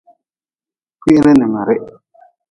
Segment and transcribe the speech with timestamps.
[1.01, 1.85] Kwiri n mirih.